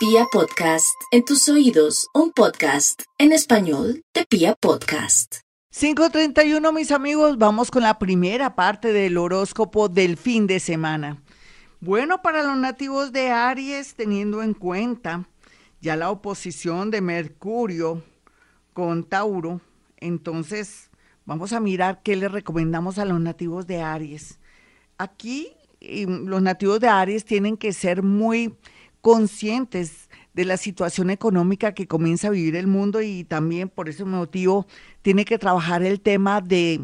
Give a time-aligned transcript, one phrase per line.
[0.00, 5.40] Pia Podcast, en tus oídos, un podcast en español de Pia Podcast.
[5.78, 11.22] 531 mis amigos, vamos con la primera parte del horóscopo del fin de semana.
[11.80, 15.28] Bueno, para los nativos de Aries, teniendo en cuenta
[15.82, 18.02] ya la oposición de Mercurio
[18.72, 19.60] con Tauro,
[19.98, 20.88] entonces
[21.26, 24.40] vamos a mirar qué le recomendamos a los nativos de Aries.
[24.96, 28.56] Aquí los nativos de Aries tienen que ser muy
[29.00, 34.04] conscientes de la situación económica que comienza a vivir el mundo y también por ese
[34.04, 34.66] motivo
[35.02, 36.80] tiene que trabajar el tema de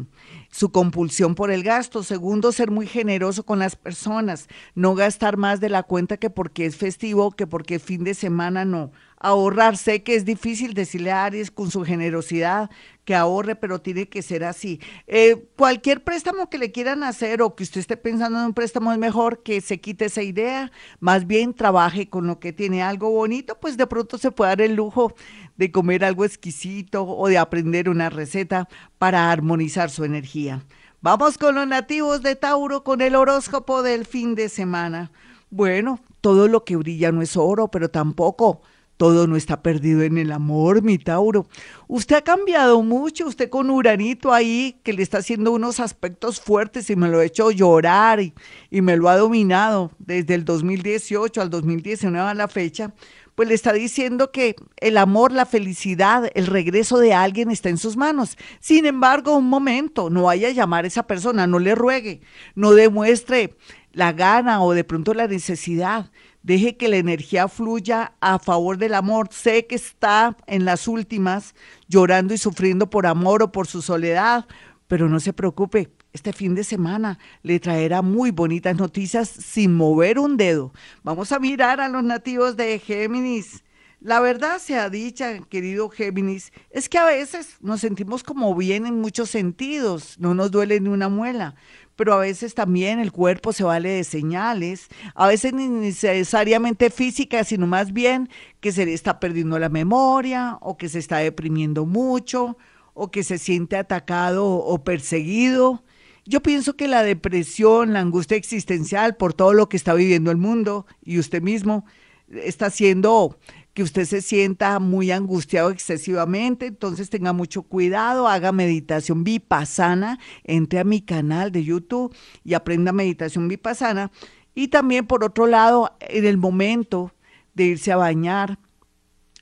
[0.51, 2.03] su compulsión por el gasto.
[2.03, 6.65] Segundo, ser muy generoso con las personas, no gastar más de la cuenta que porque
[6.65, 9.77] es festivo, que porque es fin de semana, no ahorrar.
[9.77, 12.69] Sé que es difícil decirle a Aries con su generosidad
[13.05, 14.81] que ahorre, pero tiene que ser así.
[15.07, 18.91] Eh, cualquier préstamo que le quieran hacer o que usted esté pensando en un préstamo
[18.91, 23.09] es mejor que se quite esa idea, más bien trabaje con lo que tiene algo
[23.09, 25.13] bonito, pues de pronto se puede dar el lujo
[25.55, 30.65] de comer algo exquisito o de aprender una receta para armonizar su energía.
[30.99, 35.11] Vamos con los nativos de Tauro con el horóscopo del fin de semana.
[35.49, 38.61] Bueno, todo lo que brilla no es oro, pero tampoco
[38.97, 41.47] todo no está perdido en el amor, mi Tauro.
[41.87, 46.89] Usted ha cambiado mucho, usted con Uranito ahí, que le está haciendo unos aspectos fuertes
[46.89, 48.33] y me lo ha hecho llorar y,
[48.71, 52.93] y me lo ha dominado desde el 2018 al 2019 a la fecha,
[53.35, 57.77] pues le está diciendo que el amor, la felicidad, el regreso de alguien está en
[57.77, 58.35] sus manos.
[58.59, 62.21] Sin embargo, un momento, no vaya a llamar a esa persona, no le ruegue,
[62.55, 63.55] no demuestre
[63.93, 66.09] la gana o de pronto la necesidad
[66.47, 69.27] Deje que la energía fluya a favor del amor.
[69.31, 71.55] Sé que está en las últimas
[71.89, 74.45] llorando y sufriendo por amor o por su soledad,
[74.87, 75.91] pero no se preocupe.
[76.13, 80.71] Este fin de semana le traerá muy bonitas noticias sin mover un dedo.
[81.03, 83.65] Vamos a mirar a los nativos de Géminis.
[83.99, 89.01] La verdad sea dicha, querido Géminis, es que a veces nos sentimos como bien en
[89.01, 91.55] muchos sentidos, no nos duele ni una muela,
[91.97, 97.49] pero a veces también el cuerpo se vale de señales, a veces ni necesariamente físicas,
[97.49, 98.29] sino más bien
[98.61, 102.57] que se le está perdiendo la memoria o que se está deprimiendo mucho
[102.93, 105.83] o que se siente atacado o perseguido.
[106.25, 110.37] Yo pienso que la depresión, la angustia existencial por todo lo que está viviendo el
[110.37, 111.85] mundo y usted mismo
[112.29, 113.39] está haciendo
[113.77, 120.79] que usted se sienta muy angustiado excesivamente, entonces tenga mucho cuidado, haga meditación vipassana, entre
[120.79, 122.11] a mi canal de YouTube
[122.43, 124.09] y aprenda meditación vipassana.
[124.55, 127.13] Y también, por otro lado, en el momento
[127.53, 128.57] de irse a bañar,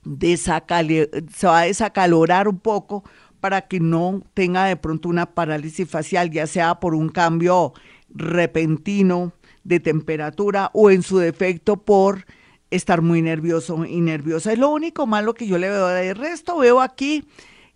[0.03, 3.05] se va a desacalorar un poco
[3.39, 7.71] para que no tenga de pronto una parálisis facial, ya sea por un cambio
[8.09, 9.31] repentino
[9.63, 12.25] de temperatura o en su defecto por
[12.75, 14.53] estar muy nervioso y nerviosa.
[14.53, 15.87] Es lo único malo que yo le veo.
[15.87, 17.27] De resto veo aquí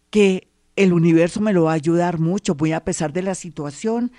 [0.09, 4.11] que el universo me lo va a ayudar mucho, voy a pesar de la situación,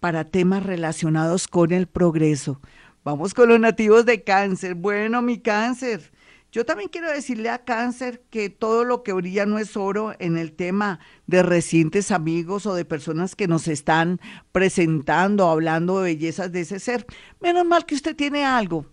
[0.00, 2.60] para temas relacionados con el progreso.
[3.04, 4.74] Vamos con los nativos de cáncer.
[4.74, 6.12] Bueno, mi cáncer.
[6.54, 10.38] Yo también quiero decirle a cáncer que todo lo que brilla no es oro en
[10.38, 14.20] el tema de recientes amigos o de personas que nos están
[14.52, 17.06] presentando, hablando de bellezas de ese ser.
[17.40, 18.86] Menos mal que usted tiene algo,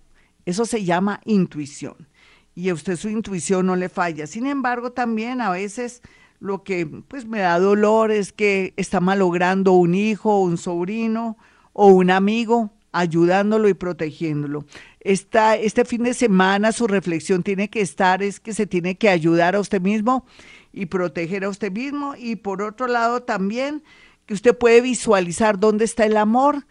[0.46, 2.08] eso se llama intuición.
[2.56, 4.28] Y a usted su intuición no le falla.
[4.28, 6.02] Sin embargo, también a veces
[6.40, 11.38] lo que pues me da dolor es que está malogrando un hijo, un sobrino
[11.74, 14.66] o un amigo, ayudándolo y protegiéndolo.
[15.00, 19.10] Esta, este fin de semana su reflexión tiene que estar, es que se tiene que
[19.10, 20.26] ayudar a usted mismo
[20.74, 22.16] y proteger a usted mismo.
[22.18, 23.84] Y por otro lado también
[24.26, 26.66] que usted puede visualizar dónde está el amor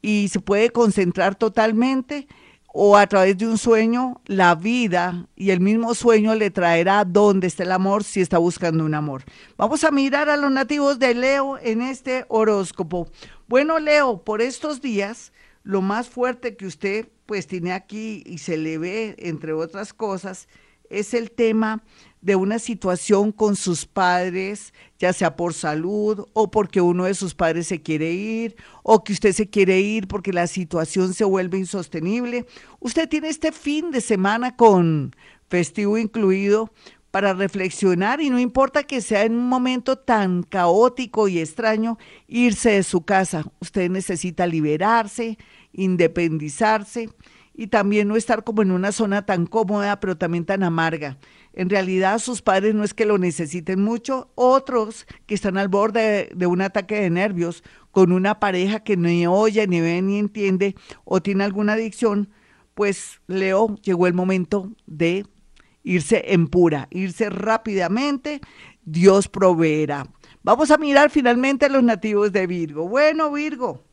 [0.00, 2.28] y se puede concentrar totalmente
[2.76, 7.46] o a través de un sueño, la vida y el mismo sueño le traerá dónde
[7.46, 9.22] está el amor si está buscando un amor.
[9.56, 13.06] Vamos a mirar a los nativos de Leo en este horóscopo.
[13.46, 18.56] Bueno, Leo, por estos días, lo más fuerte que usted pues tiene aquí y se
[18.56, 20.48] le ve, entre otras cosas,
[20.90, 21.82] es el tema
[22.20, 27.34] de una situación con sus padres, ya sea por salud o porque uno de sus
[27.34, 31.58] padres se quiere ir o que usted se quiere ir porque la situación se vuelve
[31.58, 32.46] insostenible.
[32.80, 35.14] Usted tiene este fin de semana con
[35.50, 36.72] festivo incluido
[37.10, 42.70] para reflexionar y no importa que sea en un momento tan caótico y extraño, irse
[42.70, 43.44] de su casa.
[43.60, 45.36] Usted necesita liberarse,
[45.72, 47.10] independizarse
[47.54, 51.18] y también no estar como en una zona tan cómoda, pero también tan amarga.
[51.52, 56.30] En realidad sus padres no es que lo necesiten mucho, otros que están al borde
[56.34, 57.62] de, un ataque de nervios
[57.92, 60.74] con una pareja que ni oye, ni ve, ni entiende
[61.04, 62.28] o tiene alguna adicción,
[62.74, 65.24] pues Leo llegó el momento de
[65.84, 68.40] irse en pura, irse rápidamente,
[68.84, 70.06] Dios proveerá.
[70.42, 72.88] Vamos a mirar finalmente a los nativos de Virgo.
[72.88, 73.84] Bueno, Virgo,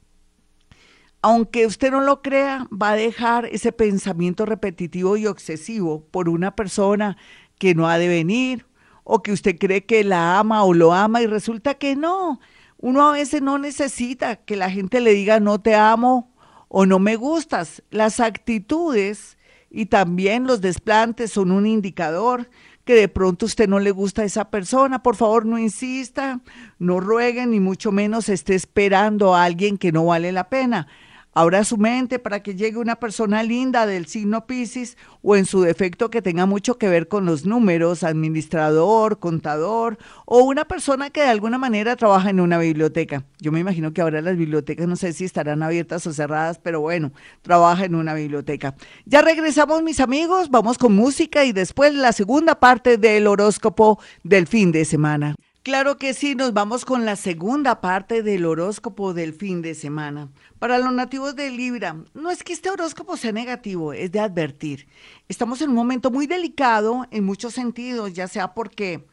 [1.22, 6.56] aunque usted no lo crea, va a dejar ese pensamiento repetitivo y obsesivo por una
[6.56, 7.18] persona
[7.60, 8.66] que no ha de venir
[9.04, 12.40] o que usted cree que la ama o lo ama y resulta que no.
[12.78, 16.34] Uno a veces no necesita que la gente le diga no te amo
[16.68, 17.84] o no me gustas.
[17.92, 19.38] Las actitudes
[19.70, 22.50] y también los desplantes son un indicador
[22.84, 25.04] que de pronto usted no le gusta a esa persona.
[25.04, 26.42] Por favor, no insista,
[26.80, 30.88] no ruegue, ni mucho menos esté esperando a alguien que no vale la pena.
[31.34, 35.62] Ahora su mente para que llegue una persona linda del signo Pisces o en su
[35.62, 41.22] defecto que tenga mucho que ver con los números, administrador, contador o una persona que
[41.22, 43.24] de alguna manera trabaja en una biblioteca.
[43.40, 46.82] Yo me imagino que ahora las bibliotecas no sé si estarán abiertas o cerradas, pero
[46.82, 48.76] bueno, trabaja en una biblioteca.
[49.06, 54.48] Ya regresamos mis amigos, vamos con música y después la segunda parte del horóscopo del
[54.48, 55.36] fin de semana.
[55.64, 60.32] Claro que sí, nos vamos con la segunda parte del horóscopo del fin de semana.
[60.58, 64.88] Para los nativos de Libra, no es que este horóscopo sea negativo, es de advertir.
[65.30, 69.06] Estamos en un momento muy delicado en muchos sentidos, ya sea porque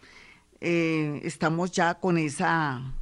[0.62, 2.94] eh, estamos ya con esa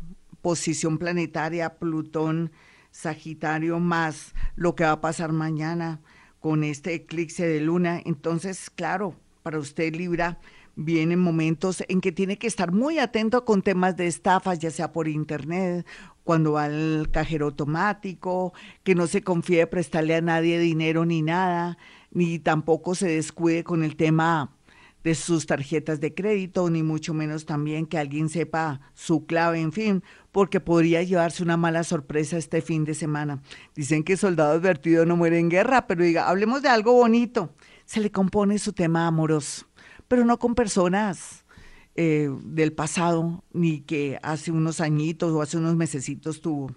[0.43, 2.51] posición planetaria, Plutón,
[2.91, 6.01] Sagitario, más lo que va a pasar mañana
[6.41, 8.03] con este eclipse de luna.
[8.05, 9.15] Entonces, claro,
[9.45, 10.41] para usted Libra,
[10.77, 14.93] vienen momentos en que tiene que estar muy atento con temas de estafas, ya sea
[14.93, 15.87] por internet,
[16.23, 18.53] cuando va al cajero automático,
[18.85, 21.79] que no se confíe de prestarle a nadie dinero ni nada,
[22.11, 24.53] ni tampoco se descuide con el tema
[25.03, 29.71] de sus tarjetas de crédito, ni mucho menos también que alguien sepa su clave, en
[29.71, 30.03] fin,
[30.33, 33.41] porque podría llevarse una mala sorpresa este fin de semana.
[33.77, 37.55] Dicen que soldado advertido no muere en guerra, pero diga, hablemos de algo bonito.
[37.85, 39.67] Se le compone su tema amoroso
[40.09, 41.45] pero no con personas
[41.95, 46.71] eh, del pasado, ni que hace unos añitos o hace unos mesecitos tuvo.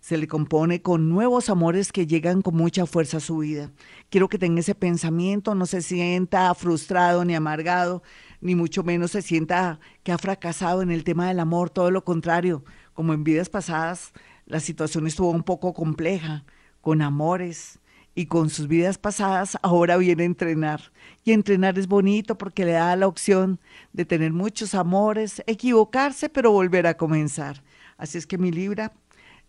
[0.00, 3.72] Se le compone con nuevos amores que llegan con mucha fuerza a su vida.
[4.10, 8.02] Quiero que tenga ese pensamiento, no se sienta frustrado ni amargado,
[8.40, 12.04] ni mucho menos se sienta que ha fracasado en el tema del amor, todo lo
[12.04, 14.12] contrario, como en vidas pasadas
[14.46, 16.44] la situación estuvo un poco compleja,
[16.80, 17.80] con amores,
[18.16, 20.90] y con sus vidas pasadas ahora viene a entrenar.
[21.22, 23.60] Y entrenar es bonito porque le da la opción
[23.92, 27.62] de tener muchos amores, equivocarse, pero volver a comenzar.
[27.98, 28.94] Así es que mi Libra,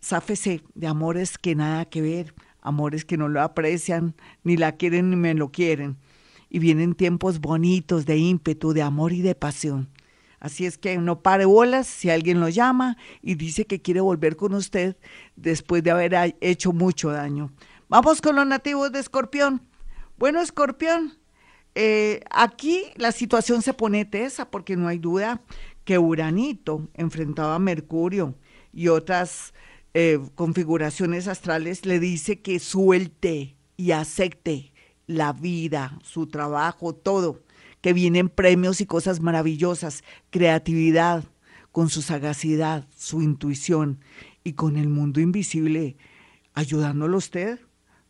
[0.00, 5.08] sáfese de amores que nada que ver, amores que no lo aprecian, ni la quieren
[5.08, 5.96] ni me lo quieren.
[6.50, 9.88] Y vienen tiempos bonitos de ímpetu, de amor y de pasión.
[10.40, 14.36] Así es que no pare bolas si alguien lo llama y dice que quiere volver
[14.36, 14.96] con usted
[15.36, 17.50] después de haber hecho mucho daño.
[17.90, 19.62] Vamos con los nativos de Escorpión.
[20.18, 21.14] Bueno, Escorpión,
[21.74, 25.40] eh, aquí la situación se pone tesa porque no hay duda
[25.86, 28.34] que Uranito enfrentaba a Mercurio
[28.74, 29.54] y otras
[29.94, 34.74] eh, configuraciones astrales le dice que suelte y acepte
[35.06, 37.42] la vida, su trabajo, todo,
[37.80, 41.24] que vienen premios y cosas maravillosas, creatividad,
[41.72, 44.00] con su sagacidad, su intuición
[44.44, 45.96] y con el mundo invisible
[46.52, 47.60] ayudándolo usted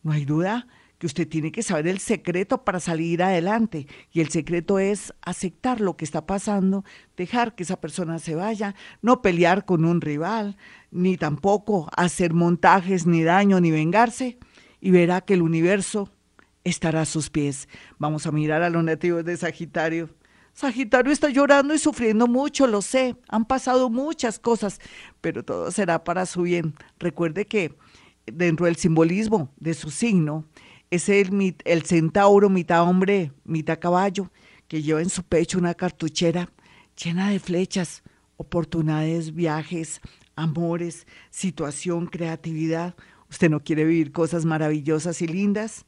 [0.03, 0.67] no hay duda
[0.99, 3.87] que usted tiene que saber el secreto para salir adelante.
[4.11, 6.83] Y el secreto es aceptar lo que está pasando,
[7.15, 10.57] dejar que esa persona se vaya, no pelear con un rival,
[10.91, 14.37] ni tampoco hacer montajes, ni daño, ni vengarse.
[14.81, 16.11] Y verá que el universo
[16.65, 17.69] estará a sus pies.
[17.97, 20.09] Vamos a mirar a los nativos de Sagitario.
[20.53, 23.15] Sagitario está llorando y sufriendo mucho, lo sé.
[23.29, 24.81] Han pasado muchas cosas,
[25.21, 26.73] pero todo será para su bien.
[26.99, 27.77] Recuerde que
[28.33, 30.45] dentro del simbolismo de su signo,
[30.91, 34.31] es el, el centauro, mitad hombre, mitad caballo,
[34.67, 36.49] que lleva en su pecho una cartuchera
[37.01, 38.03] llena de flechas,
[38.37, 40.01] oportunidades, viajes,
[40.35, 42.95] amores, situación, creatividad.
[43.29, 45.85] ¿Usted no quiere vivir cosas maravillosas y lindas?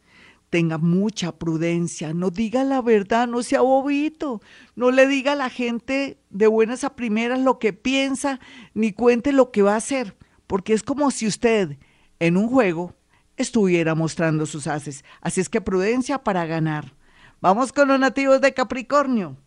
[0.49, 4.41] Tenga mucha prudencia, no diga la verdad, no sea bobito,
[4.75, 8.39] no le diga a la gente de buenas a primeras lo que piensa,
[8.73, 10.17] ni cuente lo que va a hacer,
[10.47, 11.77] porque es como si usted
[12.21, 12.93] en un juego
[13.35, 15.03] estuviera mostrando sus haces.
[15.21, 16.93] Así es que prudencia para ganar.
[17.41, 19.37] Vamos con los nativos de Capricornio.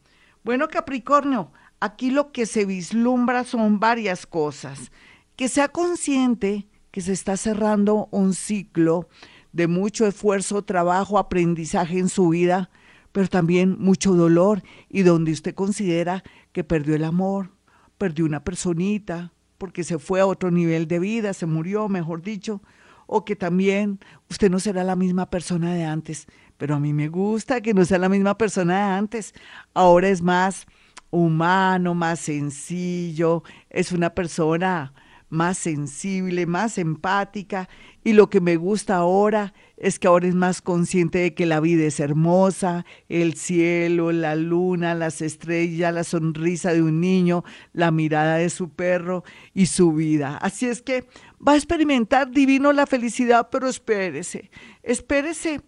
[0.43, 4.91] Bueno, Capricornio, aquí lo que se vislumbra son varias cosas.
[5.37, 9.09] Que sea consciente que se está cerrando un ciclo
[9.53, 12.71] de mucho esfuerzo, trabajo, aprendizaje en su vida,
[13.13, 17.53] pero también mucho dolor y donde usted considera que perdió el amor,
[17.99, 19.33] perdió una personita,
[19.65, 22.61] porque se fue a otro nivel de vida, se murió, mejor dicho,
[23.07, 26.27] o que también usted no será la misma persona de antes.
[26.59, 29.33] pero a mí me gusta que no sea la misma persona de antes.
[29.73, 30.67] Ahora es más
[31.09, 34.93] humano, más sencillo, es una persona
[35.35, 37.69] más sensible, más empática
[38.03, 41.61] y lo que me gusta ahora es que ahora es más consciente de que la
[41.61, 47.91] vida es hermosa, el cielo, la luna, las estrellas, la sonrisa de un niño, la
[47.91, 50.39] mirada de su perro y su vida.
[50.39, 51.07] Así es que
[51.47, 54.51] va a experimentar divino la felicidad, pero espérese,
[54.83, 55.61] espérese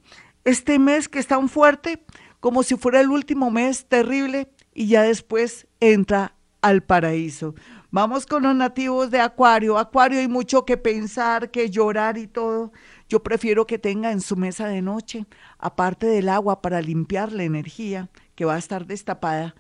[0.45, 2.03] este mes que es tan fuerte
[2.41, 7.55] como si fuera el último mes terrible y ya después entra al paraíso.
[7.97, 9.79] Vamos con los nativos de Acuario.
[9.79, 12.71] Acuario hay mucho que pensar, que llorar y todo.
[13.09, 15.25] Yo prefiero que tenga en su mesa de noche,
[15.59, 19.55] aparte del agua para limpiar la energía que va a estar destapada,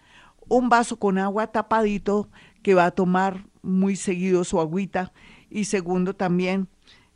[0.49, 2.28] un vaso con agua tapadito
[2.62, 5.14] que va a tomar muy seguido su agüita.
[5.49, 6.69] Y segundo también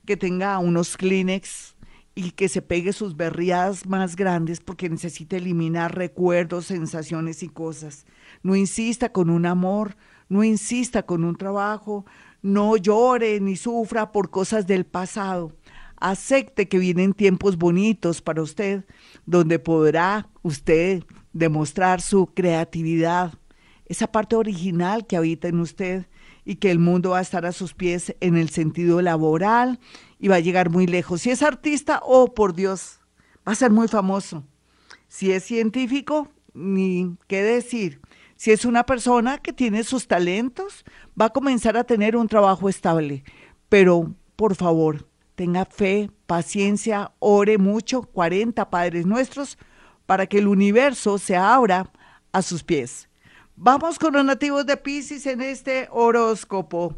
[0.07, 1.77] que tenga unos Kleenex
[2.15, 8.07] y que se pegue sus berriadas más grandes porque necesita eliminar recuerdos, sensaciones y cosas.
[8.43, 9.99] No insista con un amor,
[10.31, 12.07] no insista con un trabajo,
[12.41, 15.53] no llore ni sufra por cosas del pasado.
[15.97, 18.87] Acepte que vienen tiempos bonitos para usted,
[19.27, 21.03] donde podrá usted
[21.35, 23.35] demostrar su creatividad,
[23.87, 26.07] esa parte original que habita en usted
[26.45, 29.81] y que el mundo va a estar a sus pies en el sentido laboral
[30.19, 31.23] y va a llegar muy lejos.
[31.23, 33.01] Si es artista, oh por Dios,
[33.47, 34.45] va a ser muy famoso.
[35.09, 38.01] Si es científico, ni qué decir.
[38.41, 40.87] Si es una persona que tiene sus talentos,
[41.21, 43.23] va a comenzar a tener un trabajo estable.
[43.69, 49.59] Pero, por favor, tenga fe, paciencia, ore mucho, 40 Padres Nuestros,
[50.07, 51.93] para que el universo se abra
[52.33, 53.11] a sus pies.
[53.57, 56.97] Vamos con los nativos de Pisces en este horóscopo.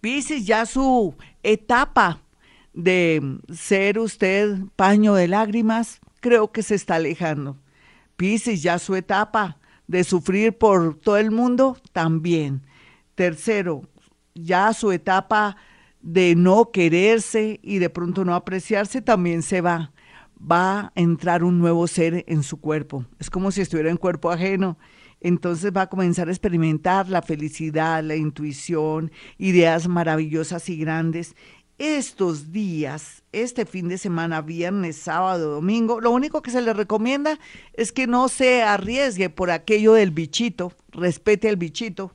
[0.00, 2.22] Pisces, ya su etapa
[2.72, 7.58] de ser usted paño de lágrimas, creo que se está alejando.
[8.16, 12.62] Pisces, ya su etapa de sufrir por todo el mundo, también.
[13.14, 13.82] Tercero,
[14.34, 15.56] ya su etapa
[16.00, 19.92] de no quererse y de pronto no apreciarse también se va.
[20.40, 23.06] Va a entrar un nuevo ser en su cuerpo.
[23.18, 24.78] Es como si estuviera en cuerpo ajeno.
[25.20, 31.34] Entonces va a comenzar a experimentar la felicidad, la intuición, ideas maravillosas y grandes
[31.78, 37.38] estos días, este fin de semana, viernes, sábado, domingo, lo único que se le recomienda
[37.74, 42.14] es que no se arriesgue por aquello del bichito, respete al bichito,